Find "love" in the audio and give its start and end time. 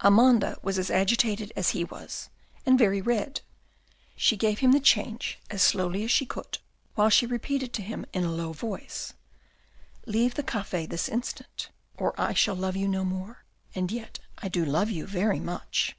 12.56-12.76, 14.64-14.88